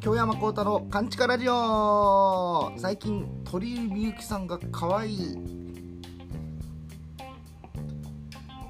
[0.00, 2.74] 京山幸太郎カンチカラジオ。
[2.76, 5.38] 最近鳥居みゆきさんが可愛い。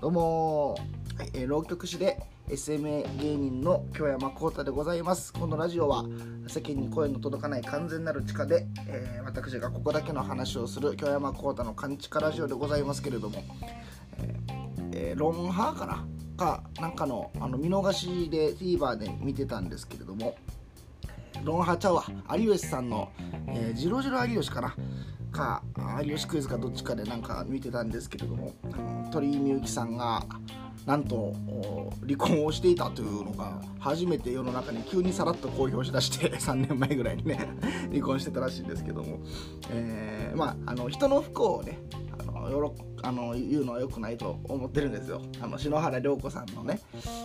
[0.00, 5.32] どうも、はいえー浪曲師で SMA 芸人の京山幸太でございます。
[5.32, 6.04] このラジオは
[6.46, 13.42] 世間に声の届かない完全なる地下で、えー私がここだけの話をする京山幸太のカンチカラジオでございますけれども、
[14.18, 16.06] えーえーロンハーかな？
[16.40, 20.36] かなんかのあの見逃しで TVer で見てたんですけれども
[21.44, 22.04] ロンハちゃうわ。
[22.36, 23.10] 有吉さんの、
[23.48, 24.74] えー、ジロジロ有吉かな？
[25.30, 25.62] か
[26.02, 28.52] 有吉クイズかどっちかでなんか見てたんですけれども
[29.12, 30.24] 鳥居みゆきさんが
[30.86, 31.34] なんと
[32.06, 37.48] 離婚をしていたというのが初めて世の中に急にさらっと公表しだして 3年前ぐらいにね
[37.92, 39.18] 離婚してたらしいんですけども、
[39.70, 41.78] えーまああの人の不幸をね
[42.48, 45.20] よろあの言うのは良くないと思ってるんですよ。
[45.40, 46.80] あの篠原涼子さんのね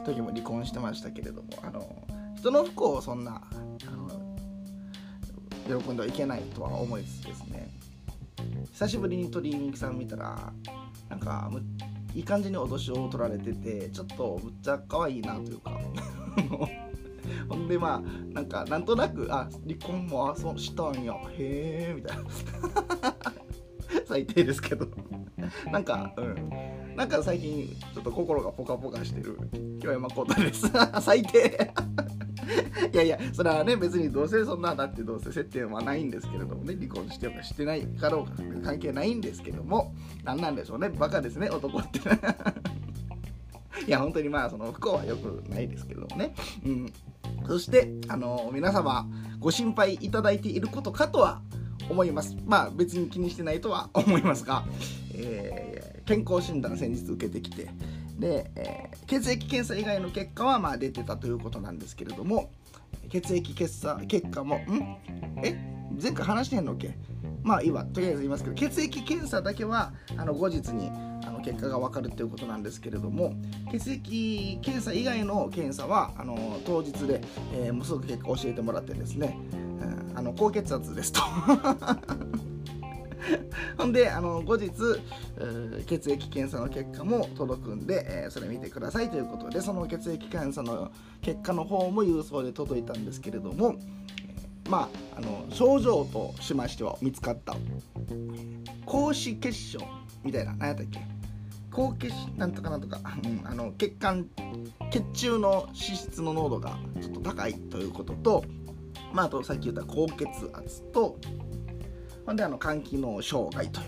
[0.05, 7.69] 時も離婚してましたけれどもあの人の不幸をそんなあの喜んではいけないとは思いつつですね。
[8.71, 10.51] 久しぶりに鳥居みゆきさん見たら
[11.09, 11.61] なんかむ
[12.13, 15.71] いい感じに脅しを取られててちょっとむっちゃ可愛いなというか。
[17.49, 21.13] ほんでまあなんかなんとなくあ離婚もあそうしたんや。
[21.37, 22.23] へえみたいな。
[24.05, 24.87] 最低ですけど。
[25.71, 26.75] なんかうん。
[26.95, 29.37] なんか最近ちょっと心がポカポカしてる
[29.81, 30.71] 京山幸太です。
[31.01, 31.73] 最低。
[32.93, 40.89] いやいやそれはね別にどうせそんなだってどうせ接点はないんですけれどもね離婚してようかしてないかろうか関係ないんですけども何なんでしょうね。
[40.89, 41.99] バカですね男って。
[43.87, 46.33] いや本当にまあその不幸はよくないですけどもね。
[46.65, 46.93] うん。
[47.47, 49.07] そしてあの皆様
[49.39, 51.41] ご心配いただいていることかとは
[51.89, 52.35] 思います。
[52.45, 54.65] まあ別に気にしてないとは 思いますが、
[55.13, 57.67] えー健康診断先日受けてきて
[58.19, 62.49] で、えー血液検査以外の結果はまあ出てたということなんですけれども
[63.09, 64.97] 血液検査結果もん？
[65.43, 65.57] え？
[66.01, 66.95] 前回話してへんのっけ？
[67.43, 67.85] まあいいわ。
[67.85, 70.89] とりあえず言いますけど血液検査だけはあの後日に
[71.25, 73.33] あの結果が分かるということなんですけれども
[73.71, 77.21] 血液検査以外の検査はあの当日で、
[77.53, 79.37] えーもうすぐ結果教えてもらってですね、
[80.15, 81.21] あの高血圧ですと。
[83.77, 84.71] ほんであの後日、
[85.87, 93.75] 血液検査の結果も届くんで、えーそれ見てくださいということでその血液検査の結果の方も郵送で届いたんですけれども、
[94.19, 97.55] えまああの症状としましては見つかった。
[98.85, 99.79] 高脂血症
[100.23, 100.99] みたいな何やったっけ？
[101.71, 104.27] 高血なんとかなんとか、うん、あの血管
[104.91, 108.45] 血中の脂質の濃度がちょっと高いということと、
[109.15, 111.17] まあ、あとさっき言った高血圧と
[112.25, 113.79] ほんであの肝機能障害と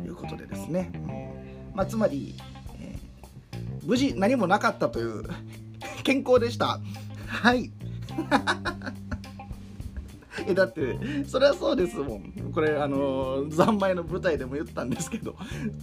[0.00, 1.06] いうことでですね、うん
[1.76, 2.34] まあ、つまり、
[2.80, 2.98] えー
[3.84, 5.22] 無事何もなかったという
[6.02, 6.78] 健康でした。
[7.26, 7.70] はい。
[10.46, 12.52] えだってそれはそうですもん。
[12.52, 15.36] これあのー三昧の舞台でも言ったんですけど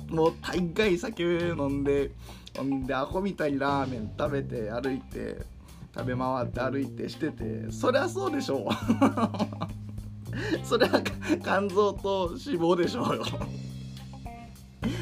[0.09, 2.11] もう大概酒飲んで
[2.55, 5.37] ほんでアホみたいにラーメン食べて歩いて
[5.95, 8.69] 食べ回って歩いてしててそりゃそうでしょう。
[10.63, 11.01] それは
[11.41, 13.23] 肝臓と脂肪でしょうよ。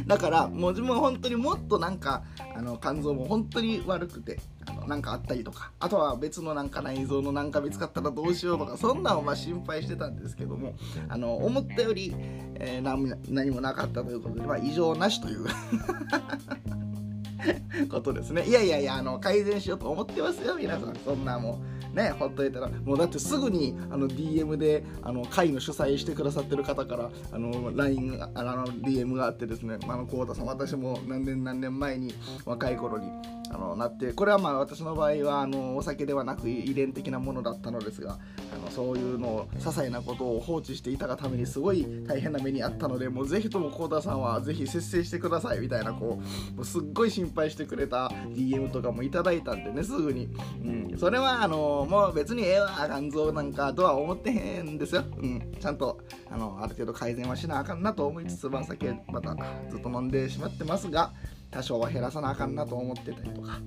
[0.06, 2.24] だからもう自分は本当にもっとなんか
[2.56, 10.76] あの肝臓も本当に悪くてあのなんかあったりとかあとは別のなんか内臓のなんか見つかったらどうしようとかそんなんをまあ心配してたんですけども
[11.10, 12.14] あの思ったより、
[12.56, 15.46] えー何も何もなかったということで、まあ、異常なしという。
[17.90, 18.44] ことですね。
[18.46, 20.96] いやいやいやあの改善しようと思ってますよ皆さん。
[21.04, 21.60] そんなも
[21.94, 22.70] うねほっといたら。
[22.70, 29.78] もうだってすぐにあの DM であの会の主催してくださってる方からあの LINE あの DM があってですね。
[29.88, 32.14] あの久保田さん私も何年何年前に
[32.46, 33.08] 若い頃に
[33.54, 38.18] あのなってこれはまあ私の場合はあのお酒ではなく遺伝的なものだったのですが
[38.52, 46.20] あのそういうのを些細なことを放置していたがためにすごい大変な目にあったのでもうぜひとも幸田さんはぜひ節制してくださいみたいなこ
[46.54, 50.30] うもうすっごい心配してくれた DM とかもいただいたんでねすぐに、
[50.64, 56.00] うん、それはあのもう別にええわ肝臓なんかとは思ってへんですよ、うん、ちゃんと
[56.32, 59.36] あのある程度改善はしなあかんなと思いつつまあ酒また
[59.70, 61.12] ずっと飲んでしまってますが
[61.54, 63.60] 多少は減らさなあかんなと思ってたりとか。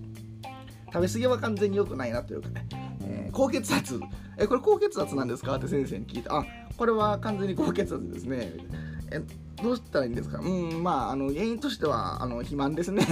[0.92, 2.66] 食べ過ぎは完全に良くないなというかね、
[3.02, 4.00] えー高血圧。
[4.38, 5.56] えこれ高血圧なんですか？
[5.56, 6.44] って先生に聞いたあ
[6.76, 8.52] これは完全に高血圧ですね。
[9.10, 9.20] え
[9.62, 10.38] どうしたらいいんですか？
[10.38, 13.04] うんまああの原因としてはあの肥満ですね。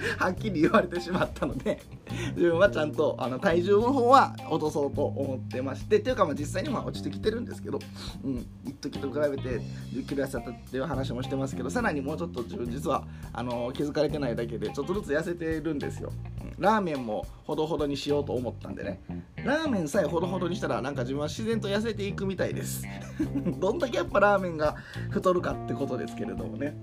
[0.18, 1.80] はっきり言われてしまったので
[2.36, 7.78] 自分はちゃんとあの体重の方は落とそうと思ってましてっていうかまあ実際には落ちてきてるんですけど
[8.24, 9.62] うん一時と比べて1
[9.94, 16.12] 0キロ痩せたっていう話もしてますけどさらにもうちょっと自分実はあの気づかれてないだけでちょっとずつ痩せてるんですよ、
[16.58, 19.00] ラーメンもほどほどにしようと思ったんでね。
[19.44, 22.84] ラーメンさえほどほどにしたらなんか自分は自然と痩せていくみたいです。
[23.58, 24.76] どんだけやっぱラーメンが
[25.10, 26.76] 太るかってことですけれどもね、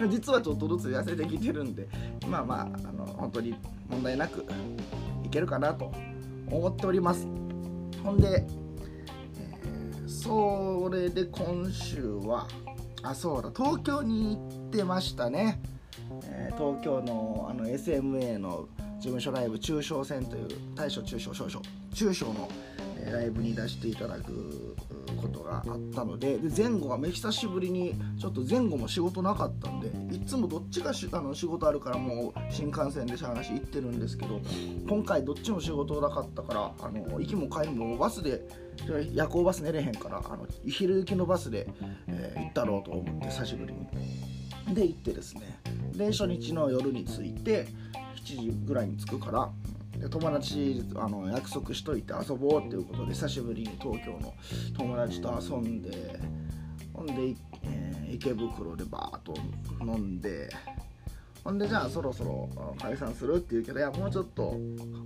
[0.00, 1.88] うん、実はちょっとずつ痩せてきてるんで
[2.28, 3.54] まあまああの本当に
[3.88, 4.44] 問題なく
[5.24, 5.92] いけるかなと
[6.50, 7.26] 思っております。
[8.04, 8.44] ほんで、
[9.38, 12.46] えー、それで今週は
[13.02, 15.60] あそうだ東京に行ってましたね、
[16.24, 21.60] えー、東京のあの SMA の事務所ライブ中小戦という大小中小少々
[21.94, 22.48] 中小の
[23.10, 24.76] ライブに出していただく
[25.20, 34.40] ことがあったのでで前後がめ久しぶりにちょっと前後も仕事なかったんでいつもどっちがあの仕事あるからもう新幹線でしゃあなし行ってるんですけど
[34.88, 38.42] 今回どっちも仕事なかったからあの行きも帰りもバスで
[39.12, 41.68] 夜行バス寝れへんからあの昼行きのバスで、
[42.06, 43.86] えー、行ったろうと思って久しぶりに。
[44.74, 45.60] で行ってですね
[45.94, 47.66] で初日の夜に着いて
[48.24, 49.50] 7時ぐらいに着くから
[49.98, 54.34] で友達あの約束しといて遊ぼうっていうことで久しぶりに東京の
[54.76, 56.18] 友達と遊んで
[56.92, 59.34] ほんで、えー、池袋でバーッと
[59.80, 60.50] 飲んで
[61.44, 62.48] ほんでじゃあそろそろ
[62.80, 64.56] 解散するって言うけどいやもうちょっと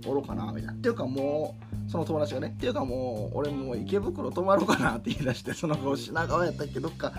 [0.05, 0.73] おろうかなみたいな。
[0.73, 1.55] っていうかも
[1.87, 7.13] うその友達がねっていうかもう俺もう池袋泊まろうかなって言い出してその後品川やったっけどっか、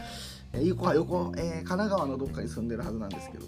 [0.53, 3.47] えー、横は横、えー、神奈川のどっかに住んでるはずなんですけど。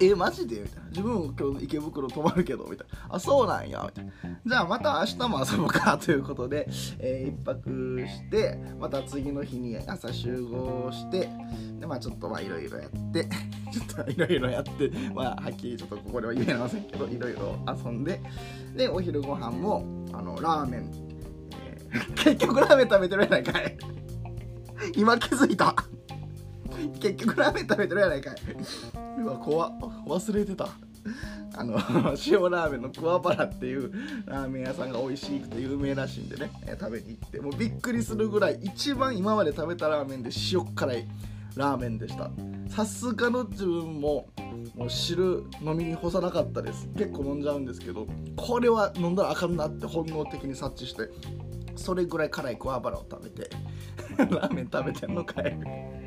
[0.00, 0.60] えマジで？
[0.60, 0.88] みたいな。
[0.90, 2.64] 自分も今日池袋泊まるけど？
[2.64, 3.14] みたいな。
[3.14, 3.84] あそうなんや。
[3.86, 4.12] みたいな。
[4.44, 6.66] じゃあまた明日も遊ぼうかということで、
[6.98, 11.28] えー、一泊してまた次の日に朝集合して
[11.78, 13.28] でまあちょっとまあいろいろやって
[13.72, 18.20] ちょっといろいろやってまあはっきりちょっとここでは言えませんけどいろいろ遊んで
[18.74, 20.90] でお昼ご飯もあのラーメン、
[21.92, 23.76] えー、結局ラーメン食べてるやないかい。
[24.96, 25.76] 今気づいた。
[27.00, 28.34] 結局ラーメン食べてるやないかい。
[29.20, 29.78] うわ怖っ。
[30.06, 30.68] 忘れてた。
[31.54, 31.74] あの
[32.26, 33.92] 塩ラーメンの桑原っていう
[34.24, 37.40] ラーメン屋さんが美味しくて有名らしいんでね、食べに行って。
[37.40, 41.08] もうびっくりするぐらい一番今まで食べたラーメンで塩辛い
[41.56, 42.30] ラーメンでした。
[42.68, 44.28] さすがの自分も
[44.76, 46.88] もう汁飲みに干さなかったです。
[46.96, 48.06] 結構飲んじゃうんですけど
[48.36, 51.10] これは飲んだらあかんなって本能的に察知して
[51.76, 53.50] それぐらい辛い桑原を食べて
[54.16, 56.01] ラーメン食べてんのかい。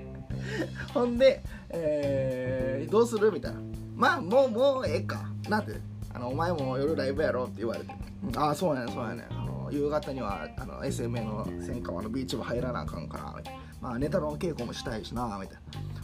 [0.93, 3.31] ほんで、えー、どうする？
[3.31, 3.59] みたいな。
[3.95, 5.23] まあ、もう、もうええか。
[5.49, 5.73] なんて、
[6.13, 7.93] あの、お前も夜ライブやろって言われて。
[8.35, 13.59] ああ、そうやねそうやねあの、夕方には、あの、SMA の千川のビーチ部入らなあかんから、みたいな。
[13.81, 15.57] まあ、ネタの稽古もしたいしな、みたい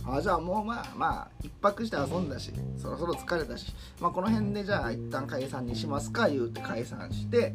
[0.06, 0.16] な。
[0.18, 7.54] あじゃあもうまあまあ一泊して遊んだしそろそろ疲れたし、まあ、この辺でじゃあ一旦解散にしますか言うて解散して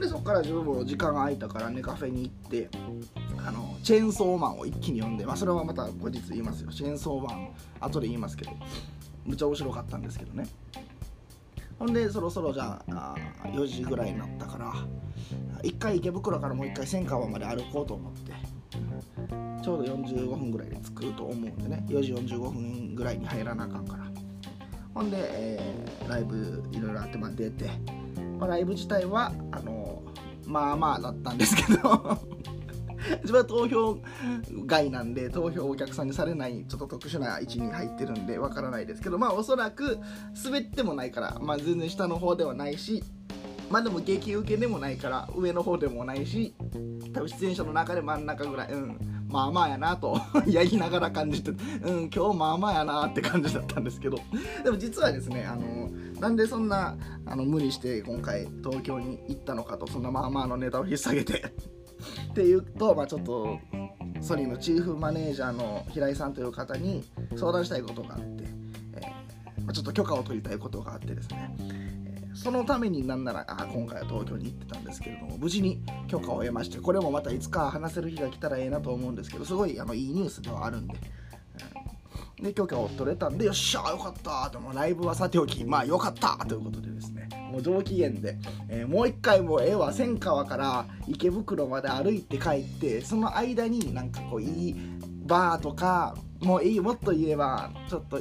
[0.00, 2.68] でそこから自分も時間が空いたからねカフェに行って
[3.82, 6.70] チェーンソーマンを一気に読んで、まあ、それはまた後日言いますよ。
[6.70, 7.48] チェーンソーマン
[7.80, 8.52] 後で言いますけど
[9.24, 10.48] むちゃ面白かったんですけどね。
[11.78, 14.72] ほんでそろそろじゃあ4時ぐらいになったから
[15.62, 18.32] 1回池袋からもう1回千川まで歩こうと思って
[19.64, 24.04] ちょうど45分ぐらいで着くと思うんでね4時45分ぐらいに入らなあかんから。
[24.94, 27.70] ほんで、えー、ライブいろいろあってまあ出て、
[28.38, 30.02] まあ、ライブ自体はあの
[30.46, 32.18] まあまあだったんですけど。
[33.22, 33.98] 自分は投票
[34.66, 39.98] 外なんで投票お客さんにされないちょっと特殊な位置に入ってるんでわからないですけどまあおそらく
[40.44, 43.02] 滑ってもないから、まあ、全然下の方ではないし
[43.70, 46.54] まあでも激受けでもないから上の方でもないし
[47.14, 54.18] 多分出演者の中で真ん中ぐらいうんまあまあやなと やりながら感じてうん今日まあまあやなって感じだったんですけど。
[54.62, 55.90] でも実はですねあの
[56.20, 61.52] なんでそんなあの無理して今回東京に行ったのかとそんなまあまあのネタを引っ提げて
[62.30, 63.58] っていうと、まあ、ちょっと
[64.20, 67.04] ソニーのチーフマネージャーの平井さんという方に
[67.36, 68.44] 相談したいことがあって、
[68.96, 80.94] えー、ま、ちょっと許可を取りたいことがあってですね、えー、そのためになんならあ今回は東京に行ってたんですけれども無事に許可を得ましてこれもまたいつか話せる日が来たらええなと思うんですけどすごいあのいいニュースではあるんで。
[82.42, 88.36] で許可を取れたんでよっしゃよかったでもライブはさておきまあよかったということでですねもう上機嫌で、
[88.68, 94.76] えー、もう一回もええわ千川から池袋まで歩いて帰ってその間になんかこういい
[95.24, 98.20] バーとかもういいもっと言えばちょっと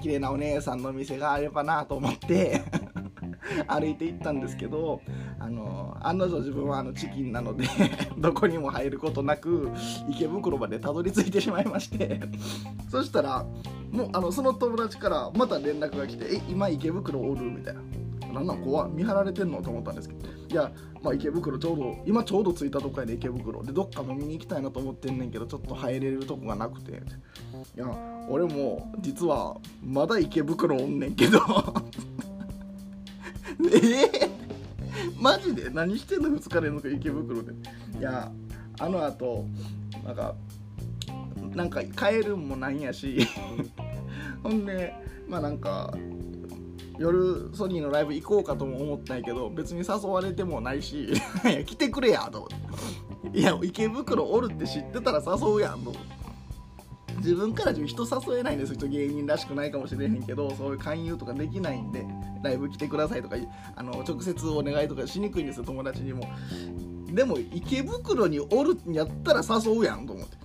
[0.00, 2.62] 綺麗なお姉さんの店があればなと思って
[3.68, 5.00] 歩いて行ったんですけど
[5.38, 7.64] あの案の定自分はあのチキンなので
[8.18, 9.70] どこにも入ることなく
[10.08, 12.20] 池袋までたどり着いてしまいまして
[12.90, 13.44] そしたら
[13.90, 17.80] もうあのその友達からまた連絡が来て「え今池袋おる?」みたいな。
[18.32, 19.60] なんなん怖見張られてんの？
[19.60, 20.72] と思ったんですけどいや、
[21.02, 23.62] まあ、池袋ちょうど今ちょうど着いたとこやで池袋。
[23.62, 26.92] でどっか飲みに行きたいなと思ってんねんけどちょっと入れるとこがなくて。
[26.92, 27.94] いや
[28.30, 31.38] 俺も実はまだ池袋おんねんけど。
[33.72, 34.30] え
[35.18, 35.70] マジで？
[35.70, 37.52] 何してんの？2日連続池袋で。
[37.98, 38.30] いや
[38.78, 39.44] あのあと
[40.04, 40.34] なんか
[41.54, 43.26] なんか帰るんもなんやし。
[44.42, 44.92] ほんで
[45.28, 45.94] まあなんか
[46.98, 51.12] 夜ソニーのライブ行こうかとも思ったんやけど別に誘われてもないし。
[51.64, 52.40] 来てくれやと。
[52.40, 52.48] 思
[53.28, 55.90] っていや池袋おるって知ってたら誘うやんと。
[55.90, 56.21] 思って
[57.22, 58.88] 自分から人誘えないんですよ。
[58.88, 62.04] 芸人らしくないかもしれへんけどそういう勧誘とかできないんで
[62.42, 63.36] ライブ来てくださいとか
[63.76, 66.28] あの直接お願いとかしにくいんですよ友達にも。
[67.12, 70.36] でも池袋におるんやったら誘うやんと思って。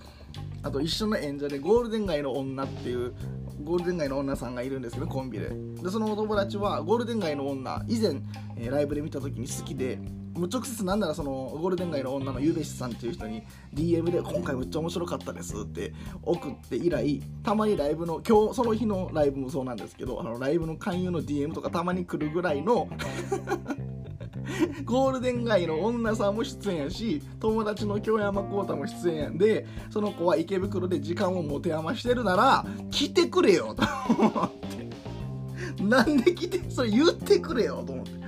[0.62, 3.14] あと一緒の演者でゴールデン街の女っていう
[3.62, 5.50] ゴールデン街の女さんがいるんですけどコンビで。
[5.82, 8.20] でそのお友達はゴールデン街の女以前、
[8.56, 9.98] えー、ライブで見た時に好きで
[10.34, 13.42] 直接なんならそのゴールデン街の女のゆべしさんっていう人に
[13.74, 15.92] DM で「今回めっちゃ面白かったです」って
[16.22, 22.88] 送って以来たまにライブの今日その日のライブもそうなんですけどあのライブの勧誘の DM とかたまに来るぐらいの
[24.84, 34.50] ゴールデン街の女さんも出演やし友達の京山幸太も出演やんでその子は池袋で時間を持て余してるなら来てくれよと思っ
[35.76, 38.18] てなんで来てそれ言ってくれよと思って。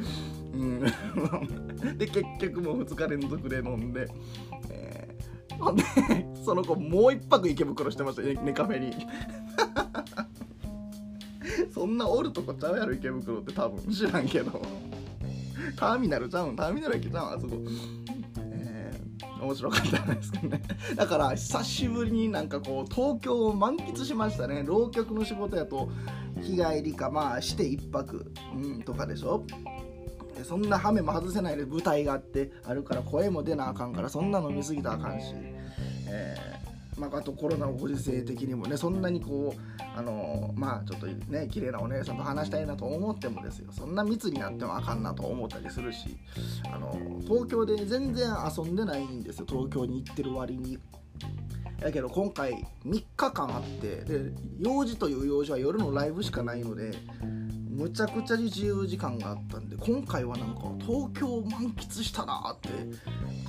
[0.61, 0.81] うん。
[1.99, 4.09] で結局もう2日連続で飲んで、
[4.71, 5.83] えー、ほんで
[6.45, 8.23] その子もう一泊池袋してました。
[8.23, 8.95] ねねカフェに。
[11.73, 14.61] そんなおるとこちゃうやろ池袋って多分知らんけど。
[15.77, 16.57] ターミナルちゃうん？
[16.57, 17.27] ターミナル駅ちゃう？
[17.27, 17.57] んあそこ、
[19.43, 20.63] 面白かったですけどね。
[20.97, 24.65] だから久しぶりになんかこう東京を満喫しましたね。
[24.67, 25.91] 浪曲の仕事やと
[26.41, 29.45] 日帰りかまあして1泊、うん、とかでしょ。
[30.45, 35.35] そんなハメも外せないで舞台があってあるから声も出なあかんからそんなの見すぎたらあかんし、
[36.09, 43.73] えー、まあ、あとコロナのご時世的にもねそんなにこうあのまあちょっとね綺麗なお姉さんと話したいなと思ってもですよ。
[43.73, 46.17] そんな密になってもあかんなと思ったりするし
[46.73, 46.93] あの
[47.23, 49.47] 東京で全然遊んでないんですよ。
[49.49, 50.79] 東京に行ってる割に。
[51.81, 56.93] やけど今回3日間あってで用事という用事は夜のライブしかないので
[57.81, 62.69] むちゃくちゃに自由時間があったんで今回はなんか東京を満喫したなって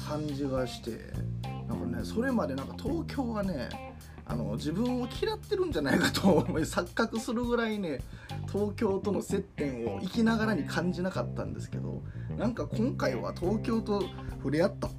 [0.08, 0.92] 感じがして
[1.68, 3.68] なんかねそれまでなんか東京はね
[4.26, 8.00] あの自分を嫌ってるんじゃないかと思い錯覚するぐらいね
[8.50, 12.02] 東京との接点を生きながらに感じなかったんですけど
[12.38, 14.02] なんか今回は東京と
[14.38, 14.90] 触れ合った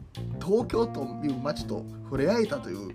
[0.45, 2.95] 東京という街と触れ合えたという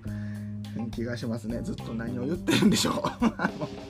[0.92, 1.62] 気がしますね。
[1.64, 2.94] ずっと何を言ってるんでしょう。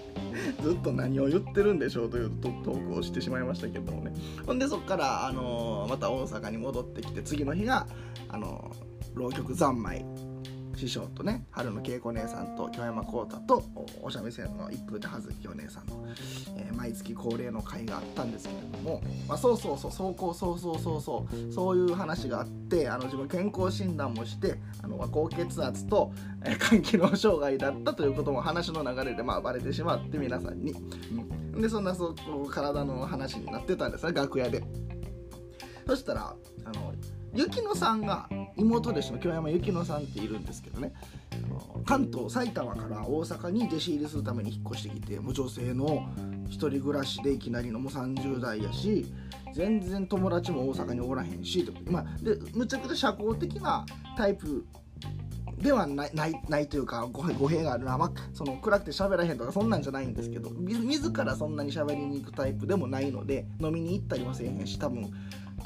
[0.62, 4.13] ずっと何を言ってるんでしょうというトークをしてしまいましたけどもね。
[4.46, 7.88] ほんでそっから、あの、また大阪に戻ってきて次の日が、
[8.29, 8.72] あの、
[9.15, 10.06] 浪曲三昧。
[10.77, 13.63] 師匠とね春の恵子姉さんと京山浩太と
[14.01, 16.05] お三味線の一風手葉月お姉さんの、
[16.55, 26.12] えー、毎月恒例の会があったんですけれども、まあ、そうそうそうそうそうそうそうそうそうそういう話があってあの自分健康診断もしてあの高血圧と、
[26.46, 30.72] えー、肝機能障害だったということも話の流れでまあバレてしまって皆さんに。
[30.72, 34.63] うん、でそんなそう体の話になってたんですね楽屋で。
[35.88, 36.93] そしたらあの
[37.38, 40.91] 雪乃さんが妹弟子の京山雪乃さんっているんですけどね。
[41.86, 46.10] 関東埼玉から大阪に弟子入りするために引っ越してきてもう女性の
[46.50, 49.06] 一人暮らしでいきなりのも30代やし
[49.53, 53.86] 全然友達も大阪におらへんしまあ、でむちゃくちゃ社交的な
[54.17, 54.65] タイプ
[55.58, 65.12] ではないないないというか語弊があるな、まあ、その暗くて喋らへんとかそんなんじゃないんですけど自らそんなに喋りに行くタイプでもないので飲みに行ったりもせえへんし多分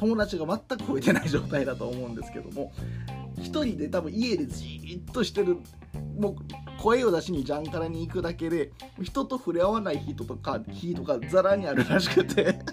[0.02, 2.74] 友達が全く増えてない状態だと思うんですけども
[3.38, 5.58] 一人で多分家でじっとしてる
[6.20, 6.36] もう
[6.82, 12.60] 声を出しにジャンカラに行くだけで人と触れ合わない人とか日とかザラにあるらしくて。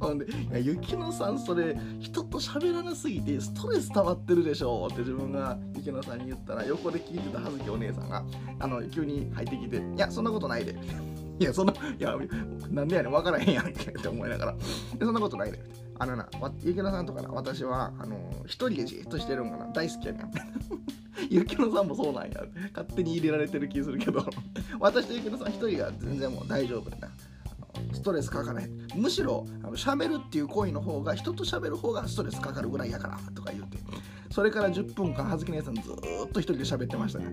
[0.00, 8.24] ほんで「いや雪乃さんそれ人と喋らなすぎてストレス溜まってるでしょ」って自分が雪乃さんに言ったら横で聞いてた葉月お姉さんが
[8.58, 10.74] あの急に入ってきて「いやそんなことないで」
[11.38, 12.16] いや、そんな、いや、
[12.70, 14.54] なんでやねん、分からへんやんけって思いながら。
[14.98, 15.58] そんなことないで。
[15.98, 16.28] あのな、
[16.62, 20.32] ゆきのさんとかな、私は、あの、一人でじっとしてるんかな、大好きやねん。
[21.30, 22.44] ゆきのさんもそうなんや。
[22.74, 24.24] 勝手に入れられてる気するけど、
[24.78, 27.08] 私とゆきのさん一人が全然もう大丈夫だな。
[27.92, 33.78] ストレスかかないむしろあの喋るっていう行為の方が人と喋る方がストレスかかるぐらいやからとか言うて
[34.30, 37.26] それから10分間葉月姉さんずっと一人で喋ってましたね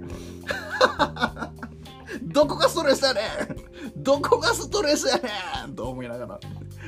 [2.21, 4.03] どこがストレスやねん。
[4.03, 5.29] どこがストレスやね
[5.71, 5.75] ん。
[5.75, 6.39] と思いながら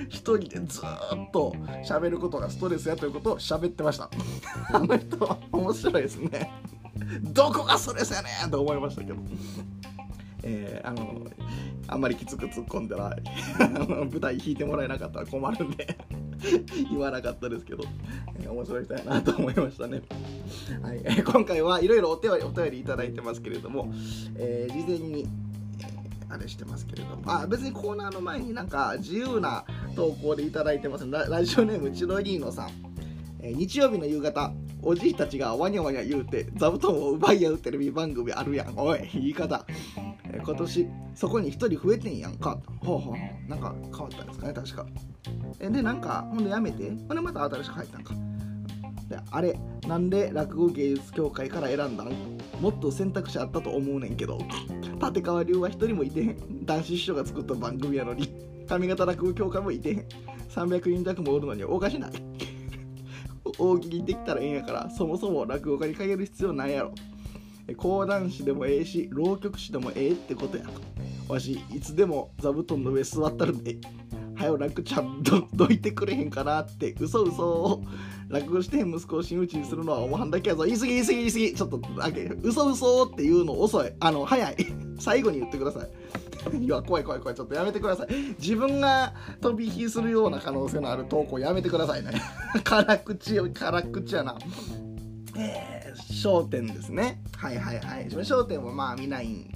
[0.09, 1.53] 一人でずっと
[1.85, 4.09] 喋ることがストレスやということを喋ってました。
[4.71, 6.51] あの人面白いですね。
[7.21, 9.15] どこがストレスやねんと思いましたけど。
[10.45, 11.25] えー、あの
[11.87, 13.15] あんまりきつく突っ込んだら
[13.59, 15.97] あの舞台弾いてもらえなかったら困るんで。
[16.89, 17.83] 言わなかったですけど、
[18.39, 20.01] えー、面白い人やなと思いましたね。
[20.81, 21.01] はい。
[21.03, 23.91] えー、今回はいろいろお便りお便りいただいてますけれども、
[24.35, 31.09] えー、事前に、えー、あれしてますけれどもあ別にコーナーの前になんか自由な投稿でいただいてます。
[31.09, 32.69] ララジオネームチロリーノさん、
[33.39, 34.53] えー、日曜日の夕方
[34.85, 38.73] おじいたちがワニャワニャ言うて座布団を奪い合うテレビ番組あるやん。
[38.77, 39.65] おい言い方。
[40.43, 42.59] 今年そこに1人増えてんやんか。
[42.79, 43.49] ほうほう。
[43.49, 44.85] なんか変わったんですかね確か。
[45.59, 46.89] えでなんかほんでやめて。
[46.89, 48.13] ほんでまた新しく入ったんか。
[49.09, 52.11] であれなんで落語芸術協会から選んだん？
[52.61, 54.39] もっと選択肢あったと思うねんけど。
[55.01, 56.65] 立川流は1人もいてへん。
[56.65, 58.29] 男子師匠が作った番組やのに。
[58.67, 60.05] 上方落語協会もいてへん。
[60.49, 62.11] 300人弱もおるのにおかしない。
[63.57, 66.93] 大喜利できたらええんやからそもそも落語家にかける必要ないやろ。
[67.77, 70.65] 講談師でもええし浪曲師でもええってことや
[71.29, 73.77] わしいつでも座布団の上座ったるで
[74.35, 77.81] はよ楽ちゃんどどいてくれへんかなって嘘嘘。
[78.29, 80.63] 落語して息子を真打ちにするのはおもはんだけやぞ。
[80.63, 81.53] 言い過ぎ言い過ぎ言い過ぎ。
[81.53, 83.93] ちょっとだけ嘘嘘っていうの遅い。
[83.99, 84.55] あの早い。
[84.99, 85.89] 最後に言ってください。
[86.59, 88.07] いや怖い怖い怖いちょっとやめてください。
[88.39, 92.11] 自分が飛び火するような可能性のある投稿やめてくださいね。
[92.63, 94.37] 辛口辛口やな。
[95.35, 97.21] えー、焦点ですね。
[97.37, 98.03] はいはいはい。
[98.05, 99.49] 自分焦点はまあ見ない。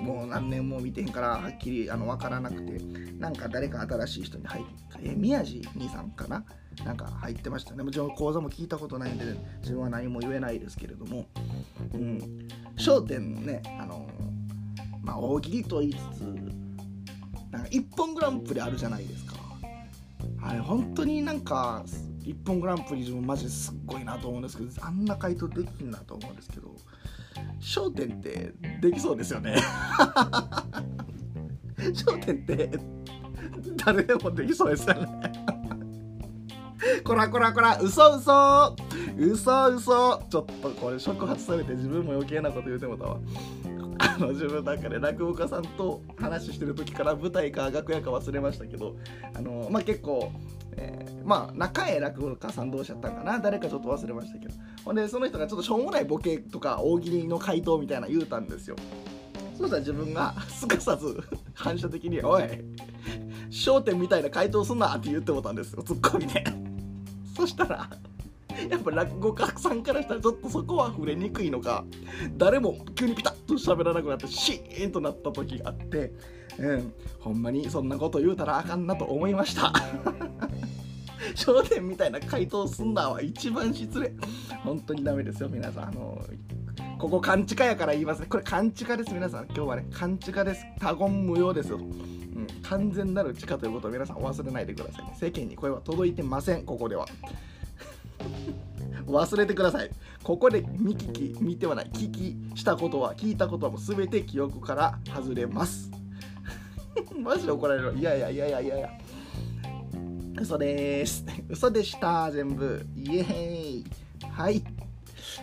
[0.00, 2.80] もう何年も見てへんからはっきりあの分からなくて。
[3.18, 4.70] なんか誰か新しい人に入って
[5.02, 6.44] え宮地兄さんかな？
[6.84, 7.84] なんか入ってましたね。
[7.84, 9.24] もちろん講座も聞いたことないんで
[9.60, 11.26] 自分は何も言えないですけれども。
[11.94, 12.48] うん。
[12.76, 14.08] 焦点ねあの
[15.04, 16.20] まあ大喜利と言いつつ
[17.50, 19.34] なんか一本グランプリあるじゃないですか。
[20.42, 21.84] あれ本当になんか
[22.22, 26.74] 一本グランプリ自分マジですっごいなと思うんですけどあんな回答できんなと思うんですけど
[27.76, 29.56] 『笑点』ってできそうですよね
[31.78, 32.78] 『笑点』って
[33.76, 35.08] 誰でもできそうですよね。
[37.02, 38.76] こらこらこら嘘嘘。
[39.16, 40.22] 嘘嘘。
[40.28, 43.18] ちょっとこれ触発されて自分も余計なこと言うてもたわ。
[44.14, 48.96] あの自分なんかね落語家さんと話してる時から舞台か楽屋か忘れましたけど
[49.34, 50.30] あのまあ結構
[50.76, 53.38] えー、まあ仲え落語家さん同士やったんかな。
[53.38, 54.54] 誰かちょっと忘れましたけど。
[54.84, 58.76] ほんでその人がちょっとしょうもないボケとか大喜利の回答みたいな言うたんですよ。
[59.56, 61.16] そしたら自分がすかさず
[61.54, 62.42] 反射的に「おい
[63.50, 65.82] 焦点みたいな回答すんな」って言ってもたんですよ。
[65.82, 66.42] ツッコミで。
[67.36, 67.88] そしたら
[68.70, 71.84] やっぱ落語家さんからしたらちょっとそこは触れにくいのか。
[72.36, 76.12] 誰も急にピタッと喋らなくなってシーンとなった時があって。
[76.58, 76.92] うん。
[77.20, 79.72] ほんまにそんなこと言うたらあかんなと思いました。
[81.34, 84.12] 焦点みたいな回答すんなは一番失礼。
[84.62, 85.88] 本当にダメですよ皆さん。
[85.88, 86.24] あの
[86.98, 88.26] ここ勘違いやから言いますね。
[88.28, 89.44] これ勘違いです皆さん。
[89.46, 90.64] 今日はね勘違いです。
[90.80, 97.06] 他言無用ですよ、うん、完全なる地下ということを皆さんお忘れないでください世間に声は届いてませんここでは
[99.06, 99.90] 忘れてください。
[100.22, 105.90] ここで見聞き見てはない聞きしたことは聞いたことはもう全て記憶から外れます。
[107.18, 107.94] マジで怒られる。
[107.96, 108.78] いやいやいやいやいや。
[108.78, 108.90] いや
[110.40, 111.24] 嘘です。
[111.48, 112.84] 嘘でした全部。
[112.96, 113.84] イエーイ。
[114.30, 114.64] はい、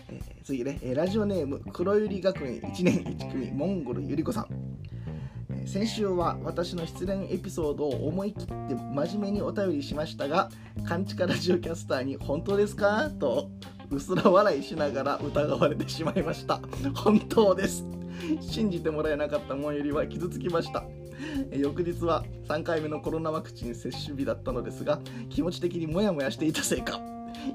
[0.10, 4.71] えー、次ね、ラジオネーム黒百合学園1年1組モンゴルゆり子さん。
[5.72, 10.50] 先週は私の失恋エピソードを思い切って真面目にお便りしましたが
[10.86, 13.50] 勘違いラジオキャスターに「本当ですか?」と
[13.90, 16.60] うすら笑いしながら疑われてしまいました。
[16.94, 17.86] 本当です。
[18.42, 20.84] 信じてもらえなかったもんよりは傷つきました。
[21.58, 27.00] 翌日は3回目のコロナワクチン接種日だったのですが気持ち的にモヤモヤしていたせいか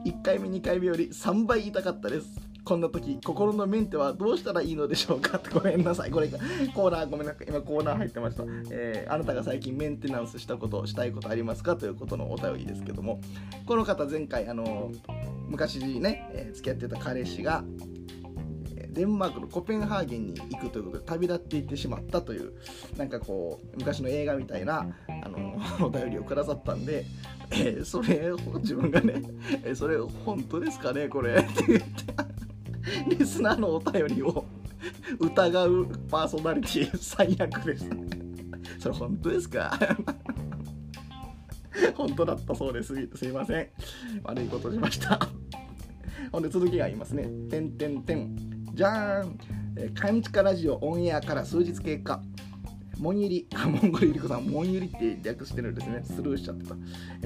[0.07, 2.46] 1回目2回目より3倍痛かったです。
[2.67, 5.41] こんな時心のメンテはどうしたらいいのでしょうか？
[5.55, 6.11] ごめんなさい。
[6.11, 7.47] これコーナーごめんなさい。
[7.49, 11.77] 今コーナー入ってました、えー、あなたが最近メンテナンスしたことしたいことありますか？
[11.77, 13.21] ということのお便りですけども。
[13.67, 14.91] この方前回あの
[15.49, 17.63] 昔ね、えー、付き合ってた彼氏が
[18.91, 22.55] デンマークのコペンハーゲンに行くということで旅立っていってしまったという
[22.97, 24.89] なんかこう昔の映画みたいな
[25.23, 27.05] あの お便りをくださったんで、
[27.53, 29.23] えー、それ自分がね、
[29.65, 31.09] えー、それ本当ですかね？
[31.09, 31.35] これ。
[31.35, 31.87] って言って。
[33.09, 34.45] リスナーのお便りを
[35.19, 37.89] 疑うパーソナリティ最悪です。
[38.79, 39.77] それ本当ですか？
[41.95, 42.95] 本当だったそうです。
[43.15, 43.69] すいません。
[44.25, 45.19] 悪いことしました。
[46.33, 47.25] ほんで続きがありますね。
[47.51, 48.67] てんてんてん。
[48.75, 49.39] じゃーん。
[49.79, 52.23] えかみちかラジオオンエアから数日経過。
[52.99, 53.47] モンユリ、
[53.83, 56.03] モンゴルゆりこさん、モンユリって略してるんですね。
[56.03, 56.75] スルーしちゃってた。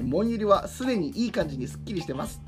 [0.03, 2.41] モンユリはすでにいい感じにすっきりしてます。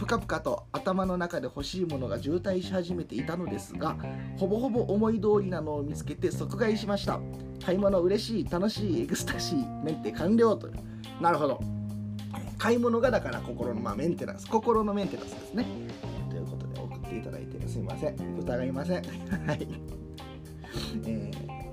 [0.00, 3.98] ぷかぷかと頭の中で欲しいものが渋滞し始めていたのですが
[4.38, 7.20] ほぼほぼ思い通りなのを見つけて即買いしました。
[7.64, 10.74] 買い物嬉しい楽しいエクスタシーメンテ完了という。
[11.20, 11.60] なるほど。
[12.56, 15.66] 買い物がだから心の、まあ、メンテナンス心のメンテナンスですね。
[16.30, 18.16] ということで送っていただいてすいません。
[18.38, 19.04] 疑いません。
[19.46, 19.68] はい。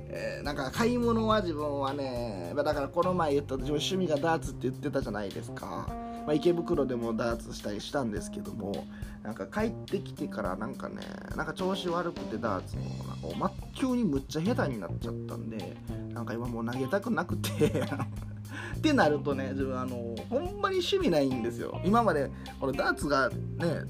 [0.09, 5.87] えー、なんか買い物は自分はねだからこの前言った自分趣味がダーツって言ってたじゃないですか、
[6.27, 8.85] まあ、池袋でもダーツしたりしたんですけども
[9.23, 10.97] なんか帰ってきてからなんかね
[11.37, 15.77] なんか調子悪くてダーツのなんか急にむっちゃ下手になっちゃったんで
[16.13, 17.81] なんか今もう投げたくなくて
[18.77, 21.79] ってなるとね自分あのほんまに趣味ないんですよ。
[21.85, 23.35] 今までこれダーツがね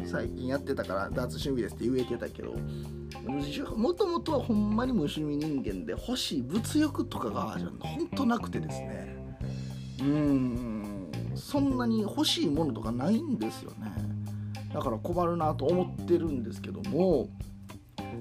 [0.05, 2.53] 最近やってたからダーツ趣味ですって言えてたけど
[3.75, 9.17] もともとはほんまに無趣味人間で欲しい物欲とかがほんとなくてですね。
[10.01, 10.76] うん。
[11.37, 13.91] そんなに欲しいものとかないんですよね。
[14.73, 17.29] だから困るなと思ってるんですけども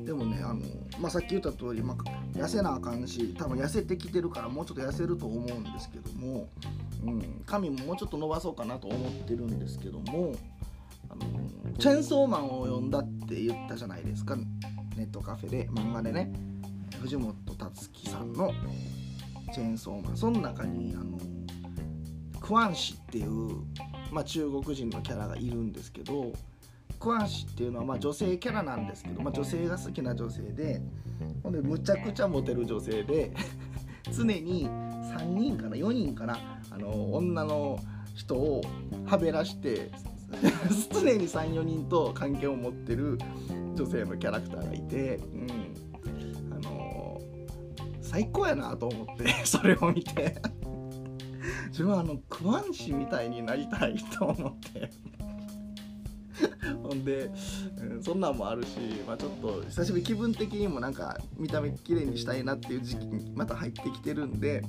[0.04, 0.60] でもねあの、
[1.00, 6.48] まあ、さっき言った通り、まあ、痩せなあかんし多分痩せてきてるからもうちょっと痩せると思うんですけども、
[7.04, 10.34] うん、髪ももうちょっと伸ばそうかなと思ってるんですけども
[11.10, 14.36] あのチェンソーマンを読んだって言ったじゃないですか。
[14.96, 16.32] ネットカフェで漫画でね。
[17.00, 18.52] 藤本達樹さんの
[19.52, 21.18] 「チェーンソーマン」その中にあの
[22.40, 23.62] クワンシっていう、
[24.12, 26.32] まあ、中国人のキャラがいるんですけど
[26.98, 30.80] クワンシっていうのはまあ女性キャラなんですけど、まあ、女性が好きな女性で
[31.42, 33.32] ほんでむちゃくちゃモテる女性で
[34.12, 36.38] 常に3人かな4人かな
[36.70, 37.78] あの女の
[38.14, 38.62] 人を
[39.04, 39.90] はべらして
[40.90, 43.18] 常に34人と関係を持ってる
[43.74, 45.46] 女性のキャラクターがいて、うん、
[46.52, 50.36] あのー、最高やなと思って それを見て。
[51.68, 54.90] 自分はあのクワンシみたいになりたいと思って。
[56.82, 57.30] ほんで、
[57.78, 64.62] うん、そんなんもあるし、まあ、ちょっと久しぶり気分的にもなんか見た目綺麗にしたいなっていう時期にまた入ってきてるんで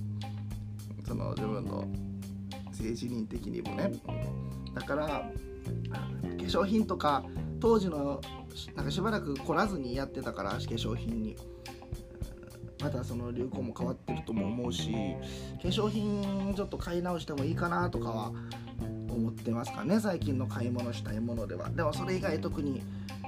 [1.06, 1.88] その自分の
[2.68, 3.92] 政治人的にもね。
[4.74, 5.32] だから化
[6.44, 7.24] 粧品とか
[7.60, 8.22] 当時の
[8.76, 11.36] なんかしばらく来らずにやってたから化粧品に。
[12.82, 14.92] またその流行も変わってるとも思うし
[15.62, 18.32] 化粧品ちょっと買い直してもいいかなとかは
[19.10, 21.70] 思ってますかね最近の買い物したいものでは。
[21.70, 22.82] でもそれ以外特に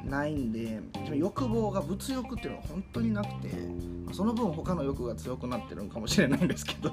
[0.05, 0.79] ないんで
[1.13, 3.49] 欲望が物欲っていうのは本当になくて
[4.13, 6.91] その分他の欲が強くなってるのかもしれないんですけど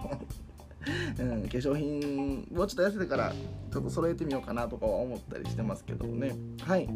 [1.18, 3.32] うん、化粧品もうちょっと痩せてから
[3.72, 6.32] ちょっと揃えてみようかなとかは思ったりしてますけどね。
[6.62, 6.88] はい。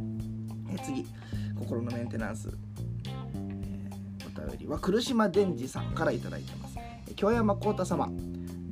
[0.72, 1.04] え次。
[1.60, 2.56] 心のメンテナンス、
[4.30, 6.76] 便りは来島伝次さんから頂いてます。
[7.16, 8.08] 京山幸太様。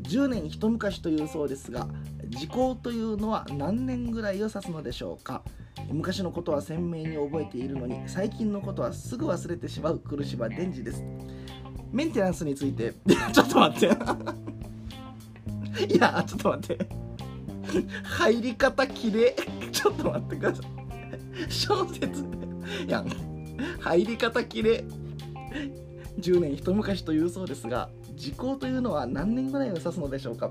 [0.02, 1.86] 10年一昔というそうですが
[2.28, 5.42] 時効というのは何年ぐらいを指すのでしょうか？
[5.90, 11.04] 昔のことは鮮明に覚えているのに最近のことはすぐ忘れてしまう来島伝次です。
[11.92, 12.94] メンテナンスについて。
[13.32, 13.96] ちょっと待って。
[15.94, 16.88] いやちょっと待って。
[18.02, 19.36] 入り方きれ
[19.72, 20.66] ちょっと待ってください。
[21.50, 22.24] 小説。
[22.86, 23.08] やん
[23.80, 24.84] 入り方きれ
[26.18, 30.50] 10年一昔というそうですが時効というのは何年ぐらいを指すのでしょうか？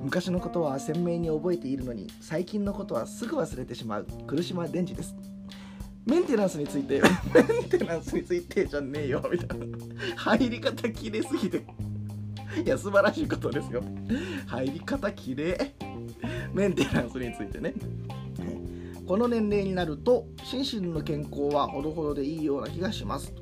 [0.00, 4.06] 昔のことは鮮明に覚えているのに最近のことはすぐ忘れてしまう。
[4.26, 5.14] 苦島伝次です。
[6.06, 7.02] メンテナンスについて
[7.34, 9.66] メンテナンスについてじゃねえよみたいな。
[10.16, 11.64] 入り方きれすぎて。
[12.64, 13.82] いや素晴らしいことですよ。
[14.46, 15.74] 入り方きれ
[16.52, 17.74] メンテナンスについてね。
[19.06, 23.32] この年齢になると心身の健康はほどほどでいいような気がします。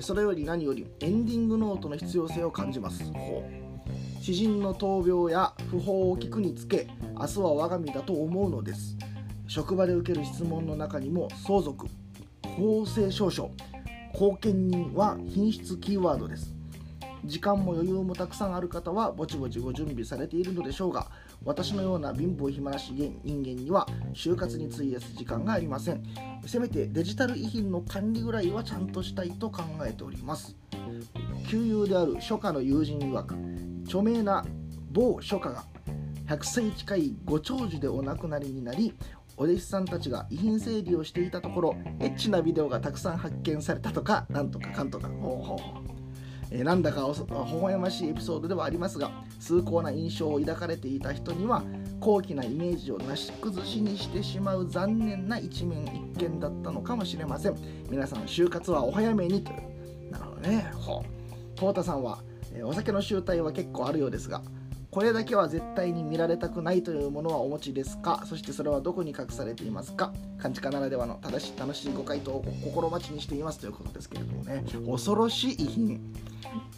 [0.00, 3.04] それより何よりエンディングノートの必要性を感じます。
[4.20, 8.96] 詩人の闘病や訃報を聞くにつけ明日は我が身だと思うのです。
[9.46, 11.86] 職場で受ける質問の中にも相続
[12.56, 13.50] 公正証書
[14.14, 16.54] 後見人は品質キーワードです。
[17.24, 21.08] 時間も余裕もたくさんある方はぼちぼちご準備されているのでしょうが
[21.44, 26.02] 私のような貧乏暇なし人間には就活に費やす時間がありません。
[26.46, 30.56] せめてデジタル遺品の管理ぐらいはちゃんとしたいと考えております。
[31.48, 33.34] 旧友である初夏の友人曰く
[33.86, 34.44] 著名な
[34.90, 35.64] 某初夏が
[36.26, 38.94] 100歳近いご長寿でお亡くなりになり
[39.36, 45.08] お弟子さんたちが遺品整理をしていたところエッチなビデオがたくさん発見されたとかなんとかかんとか。
[45.08, 45.93] ほうほう。
[46.54, 51.64] えー、なんだか微笑ましいエピソードではありますが崇高な印象を抱かれていた人には
[52.00, 57.56] 高貴なイメージをなし崩しにしてしまう残念な一面一見だったのかもしれません。
[57.90, 60.10] 皆さん就活はお早めにという。
[60.12, 60.70] なるほどね。
[60.74, 61.66] ほう。
[61.66, 64.42] 太さんは、えー、お酒の集体は結構あるようですが
[64.94, 68.22] これだけは絶対に見られたくないというものはお持ちですか？
[68.26, 70.12] そしてそれはどこに隠されていますか？
[70.38, 74.64] 漢字家ならではの正しい楽しいご回答を心待ちにしていますということですけれどもね。
[74.88, 76.14] 恐ろしい遺品。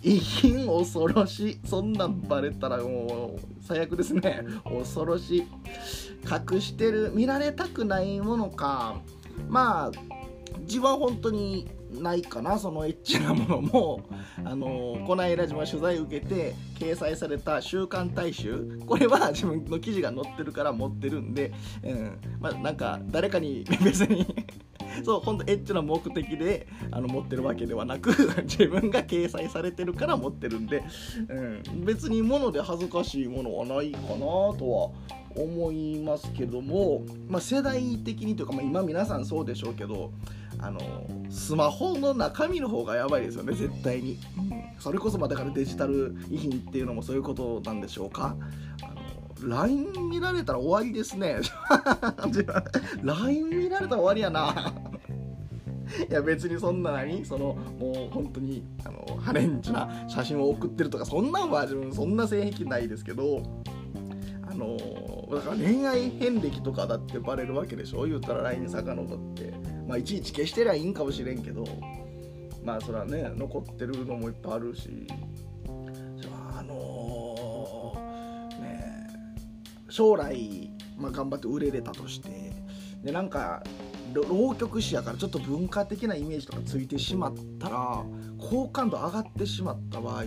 [0.03, 1.61] 遺品恐ろしい。
[1.67, 4.47] そんなんバレたらもう最悪ですね。
[4.65, 5.47] 恐ろしい。
[6.25, 8.97] 隠してる見られたくないものか。
[9.47, 14.01] まあ自分は本当にないかなそのエッチなものも。
[14.45, 22.19] あのこの間自分は取材受けて掲載された「週刊大衆」これは自分の記事が載ってるから持ってるんで、うん。
[22.41, 24.27] まあ、なんか誰かに 別に
[25.05, 28.11] そう本当エッチな目的であの持ってるわけではなく
[28.45, 30.85] 自分が掲載されてるから持ってるんで、
[31.29, 31.41] う
[31.75, 34.91] ん、別に物で恥ずかしいものはないかなとは
[35.37, 40.13] 思いますけども、まあ、世代的にというか、まあ、今皆さんそうでしょうけど
[40.59, 40.81] あの
[41.31, 48.37] スマホの中身の方がやばいですよね絶対に、うん、それこそまあだからデジタル遺品っていうのもそういうことなんでしょうか。
[48.83, 48.97] あの
[49.49, 51.37] LINE 見られたら終わりですね。
[53.03, 54.73] LINE 見られたら終わりやな。
[56.11, 63.43] いや別にそんな何そのもう本当にあのハレンチな写真を送ってるとかそんなんは自分そんな性癖ないですけど
[64.51, 64.77] あの
[65.31, 68.05] だから恋愛遍歴とかだってバレるわけでしょ？
[68.07, 69.76] 言うたら LINE 遡って。
[69.87, 71.65] まあいちいち消してりゃいいんかもしれんけど
[72.65, 75.07] まあそれはね残ってるのもいっぱいあるし
[76.59, 79.07] あのー、ね
[79.89, 82.53] 将来、まあ、頑張って売れれたとして
[83.03, 83.63] でなんか
[84.13, 88.03] 浪曲師やからちょっと文化的なイメージとかついてしまったら
[88.39, 90.25] 好感度上がってしまった場合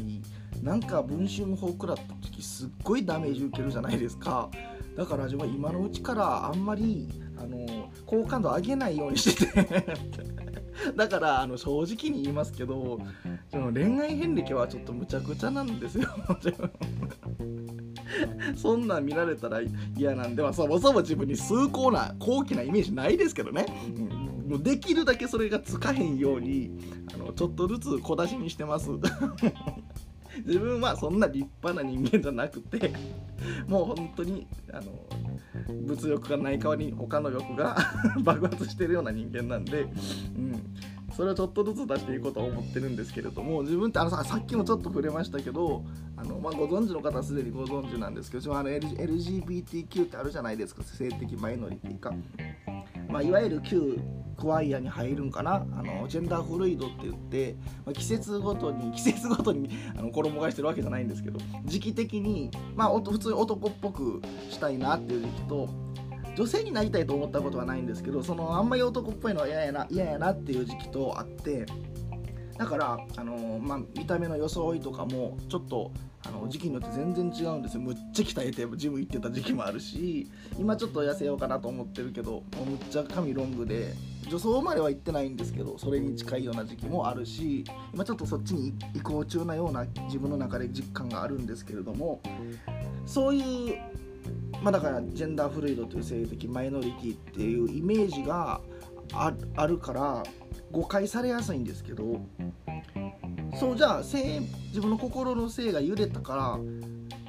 [0.61, 4.49] なんか文春法食らった時すっごいダメージ受けるじゃないですか。
[4.97, 7.07] だから自分は今のうちからあんまり
[7.39, 9.86] あの好感度上げないようにしてて。
[10.95, 12.99] だからあの正直に言いますけど
[13.52, 16.08] その恋愛遍歴はちょっとむちゃくちゃなんですよ。
[18.56, 19.60] そんなん見られたら
[19.95, 26.71] 嫌なんで、まあ、そもそも自分に崇高な高貴なイメージないですけどね、うん、もうできるだけそれがつかへんように
[27.13, 28.89] あのちょっとずつ小出しにしてます。
[30.45, 32.91] 自分はそんな立派な人間じゃなくて
[33.67, 34.91] もう本当にあの
[35.73, 37.78] 物欲がない代わりに他の欲が
[38.23, 40.62] 爆発してるような人間なんで、うん、
[41.15, 45.83] それをちょっとずつ出していこうと思ってるんですけれども自分ってあのささっきもちょっと触れましたけど
[46.15, 52.13] あの、まあ、ご存知の方はすでにご存知なんですけどあの LGBTQ ってあるじゃないですか性的マイノリティか。
[53.09, 53.99] まあ、いわゆる旧
[54.37, 65.69] クワイアに入るんかなあのジェンダーフルイドって言って、まあ、季節ごとに 季節ごとにあの衣替えしてるわけじゃないんですけど時期的に、まあ、普通に男っぽくしたいなっていう時期と
[66.39, 71.65] 女性になりたいと思ったことはないんですけどそのあんまり男っぽいのは嫌やな嫌やなっていう時期とあって
[72.58, 75.91] だからあの、まあ、見た目の装いとかもちょっと
[76.25, 77.82] あの時期によって全然違うんですよ。
[77.82, 83.93] むっちゃ鍛えてジム行ってた時期もあるし今ちょっと痩せようかなと思ってるけどもうむっちゃ髪ロングで
[84.30, 92.21] 女装までは行ってないんですけどそれに近いような時期もあるし今ちょっとそっちに移行中なような自分の中で実感があるんですけれども
[93.06, 93.78] そういう
[94.61, 98.61] まあだからジェンダーフルイドという性的マイノリティっていうイメージが
[99.13, 100.23] あるから
[100.71, 102.21] 誤解されやすいんですけど
[103.59, 106.59] そうじゃあ性自分の心の性が揺れたから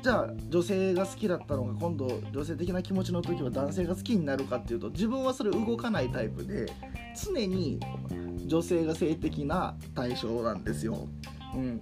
[0.02, 6.66] じゃあ女性が好きだったのが今度女性的な気持ちの時は男性が好きになるかっていうと自分はそれ動かないタイプで
[7.22, 7.80] 常に
[8.46, 11.08] 女性が性的な対象なんですよ。
[11.54, 11.80] うん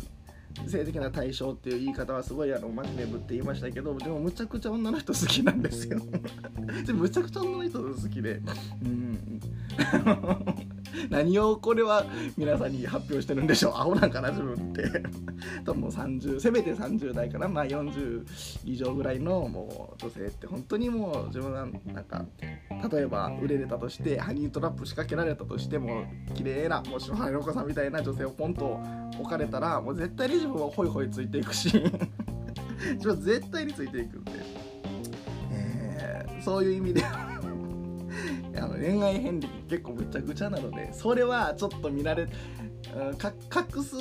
[0.66, 6.00] 性的な対象っていう言い方はすごいあの真面目ぶって言いましたけどでもむちゃくちゃ女の人好きなんですよ。
[6.86, 8.40] でむちゃくちゃ女の人好きで。
[8.82, 9.40] うん
[11.10, 12.04] 何をこれは
[12.36, 13.72] 皆さんに発表してるんでしょう。
[13.76, 15.02] 青なんかな自分って。
[15.64, 18.24] ともう30せめて30代からまあ40
[18.64, 22.24] 以上ぐらいのもう女性って本当にもう自分はなんか
[22.90, 28.80] 例えば売れれたとしてハニートラップ仕掛けられたとしても綺麗なもう篠原涼子さんみたいな女性をポンと
[29.18, 31.72] 置かれたらもう絶対に自分はホイホイついていくし。
[32.94, 34.32] 自分は絶対についていくんで、
[35.50, 37.02] えー、そういう意味で
[38.58, 42.28] あの恋愛遍歴結構ぐちゃぐちゃなのでそれはちょっと見られ
[42.94, 43.96] 隠す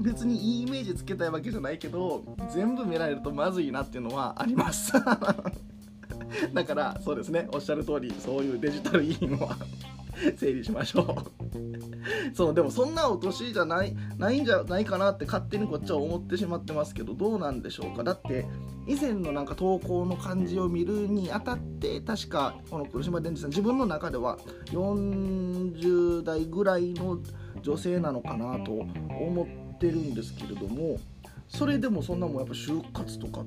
[0.00, 4.92] 別にいいイメージつけたいわけじゃないけど全部見られるとまずいなっていうのはあります。
[6.52, 7.48] だからそうですね。
[7.52, 9.56] おっしゃる通りそういうデジタル委員は。
[10.36, 11.06] 整理しましょう。
[12.34, 18.02] そうでもそんな落としじゃないないんじゃないかなって勝手にこっちは思ってしまってますけどどうなんでしょうか。
[18.04, 18.46] だって
[18.86, 24.38] 以前のなんか投稿の感じを見るにあたって確かこの黒島伝次さん自分の中では
[24.70, 27.18] 40代ぐらいの
[27.62, 30.98] 女性なのかなと思ってるんですけれども
[31.48, 33.44] それでもそんなもんやっぱ就活とか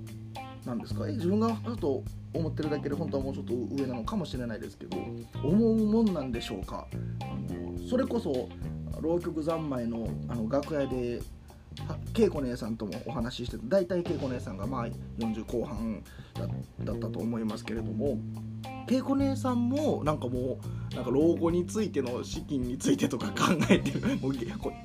[0.66, 1.08] なんですか？
[1.08, 2.04] え自分がちょっと
[2.36, 4.98] 思ってるだけで本当はもうちょっと上なのかもしれないですけど
[5.44, 6.88] 思うもんなんでしょうか。
[7.22, 8.50] あのそれこそ
[9.02, 11.22] 浪曲三昧のあの楽屋で
[12.18, 16.02] 恵子姉さんともお話しして大体恵子姉さんがまあ40後半
[16.84, 18.18] だったと思いますけれども
[18.90, 20.58] 恵子姉さんもなんかもう
[20.96, 24.02] なんか老後についての資金についてとか考えてる。
[24.22, 24.34] もう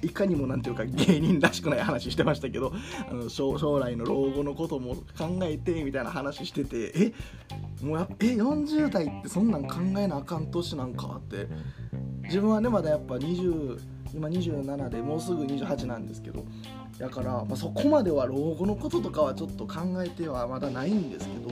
[0.03, 2.73] いかにもなんていうか芸人らしくない話してましたけど
[3.09, 7.13] あの将来の老後のことも考えてみたいな話しててえ
[7.85, 11.49] もうやえ40代ってそんなん考えなあかん年なんかって。
[12.25, 13.81] 自分はねまだやっぱ20
[14.15, 16.45] 今27でもうすぐ28なんですけど
[16.99, 21.51] だから、まあ、そこまでは老後のこととかはちょっと考えてはまだないんですけど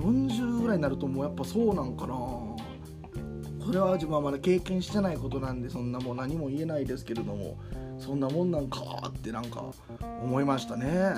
[0.00, 2.14] 40ぐらいになるともうやっぱそうなんかな
[3.64, 7.58] これは自分はまだ経験してないことなんでそんなもう何も言えないですけれども
[7.98, 9.64] そんなもんなんかってなんか
[10.22, 11.14] 思いましたね。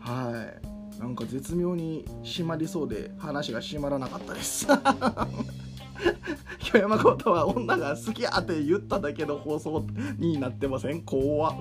[0.00, 1.00] はい。
[1.00, 4.66] なんか絶妙に締まりそうで話が締まらなかったです。
[6.60, 9.86] 京山幸太は女が好きやって言っただけの放送
[10.18, 11.02] になってません。
[11.02, 11.54] 怖っ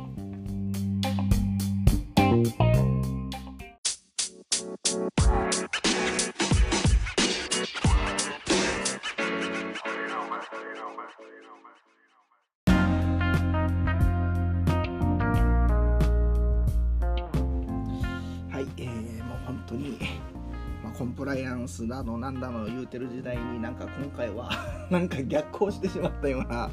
[21.93, 24.49] だのなんだの言うてる時代になんか今回は
[24.89, 26.71] なんか逆行してしまったような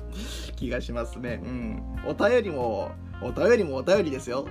[0.56, 1.42] 気がしますね。
[1.44, 1.83] うん。
[2.06, 2.90] お便りも、
[3.22, 4.46] お便りもお便りですよ。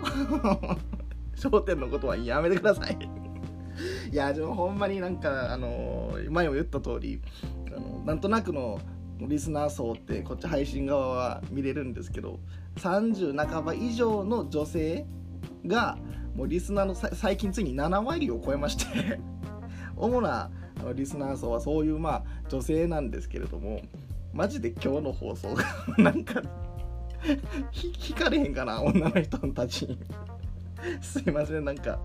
[1.36, 2.98] 焦点のことはやめてください
[4.12, 7.22] いや、でもほんまになんか、あの、前も言った通り、
[7.76, 8.80] あのなんとなくの
[9.22, 12.40] リスナー層ってこっち配信側は見れるんですけど
[12.78, 15.06] 30半ば以上の女性
[15.66, 15.98] が
[16.36, 19.20] もうリスナーの最近ついに7割を超えまして
[20.00, 20.50] 主な
[20.96, 23.82] リスナー層はそういうまあ女性なんですけれども
[24.34, 25.64] マジで今日の放送が
[25.98, 26.42] なんか
[28.08, 30.00] 引かれへんかな女の人たちに。
[31.02, 32.00] すいませんなんか。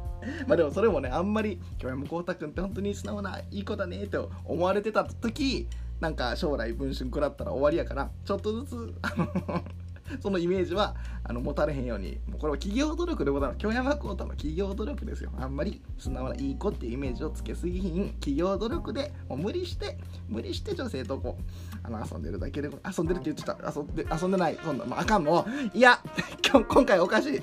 [0.46, 5.68] まあでもそれもねあんまり京山幸太君って本当に素直ないい子だねって思われてた時
[6.00, 9.62] なんか将来文春食らったら終わりやからちょっとずつあの
[10.21, 13.59] そのイメージはあの持たれへんようにもうこれは企業努力でございます。
[13.59, 15.31] 京山幸太の企業努力ですよ。
[15.38, 18.11] あんまり素直ないい子っていうイメージをつけすぎひん。
[18.14, 21.43] 企業努力でもう無理して無理して女性とこう
[21.83, 23.57] あの遊んでるだけで遊んでるって言ってた。
[23.75, 26.01] 遊んで遊んでないそんな、まあ、あかんのいや
[26.47, 27.43] 今日今回おかしい。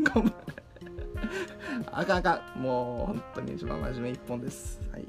[1.92, 2.62] あかんあかん。
[2.62, 4.80] もう本当に一番真面目一本です。
[4.92, 5.04] はい。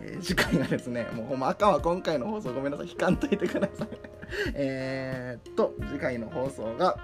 [0.00, 4.17] えー、次回がですね、もうほんまあかんわ、今回の放送ごめんなさい、引かんといてください。
[4.54, 6.96] えっと、次回の放送が、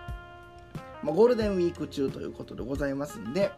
[1.03, 3.53] まあ、ゴールデンウィーク中ということでございますんで、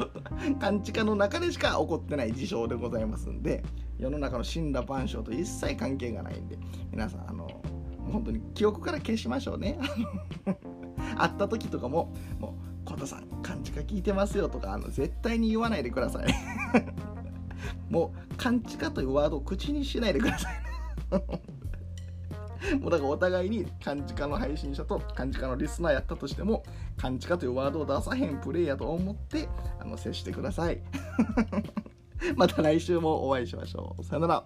[0.60, 3.64] 勘違いの中でしか起こってない事象でございますんで、
[3.98, 6.58] 世の中の死んだ万象と一切関係がないんで、
[6.92, 7.48] 皆さん、あの、
[8.12, 9.78] 本当に記憶から消しましょうね。
[11.16, 16.26] 会った時とかも、もう、コタさん、勘違い聞いてますよとか、あの、絶対に言わないでください。
[17.88, 20.52] もう、勘違いというワードを口にしないでください。
[22.80, 26.62] もうだからお互いに漢字化の配信者と漢字化のリスナーやったとしても
[26.96, 30.80] 漢字化というワードを出さへんプレイヤーと思ってあの接してください。
[32.36, 34.04] また来週もお会いしましょう。
[34.04, 34.44] さよなら。